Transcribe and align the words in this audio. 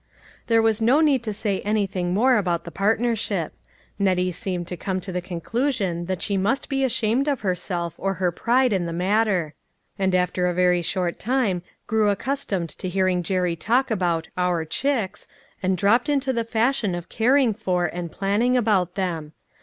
There 0.47 0.63
was 0.63 0.81
no 0.81 0.99
need 0.99 1.23
to 1.25 1.31
say 1.31 1.59
anything 1.61 2.11
mor 2.11 2.37
about 2.37 2.63
the 2.63 2.71
partnership. 2.71 3.53
Nettie 3.99 4.31
seemed 4.31 4.65
to 4.69 4.75
come, 4.75 4.99
to 4.99 5.11
the 5.11 5.21
conclusion 5.21 6.07
that 6.07 6.23
she 6.23 6.37
must 6.37 6.69
be 6.69 6.83
ashamed 6.83 7.27
of 7.27 7.41
herself 7.41 7.97
or 7.99 8.15
her 8.15 8.31
pride 8.31 8.73
in 8.73 8.87
the 8.87 8.93
matter; 8.93 9.53
and 9.99 10.15
after 10.15 10.47
a 10.47 10.55
very 10.55 10.81
short 10.81 11.19
time 11.19 11.61
grew 11.85 12.09
accustomed 12.09 12.69
to 12.79 12.89
hearing 12.89 13.21
Jerry 13.21 13.55
talk 13.55 13.91
about 13.91 14.27
"Our 14.35 14.65
chicks," 14.65 15.27
and 15.61 15.77
dropped 15.77 16.09
into 16.09 16.33
the 16.33 16.43
fashion 16.45 16.95
of 16.95 17.07
caring 17.07 17.53
for 17.53 17.85
and 17.85 18.11
planning 18.11 18.57
about 18.57 18.95
them. 18.95 19.33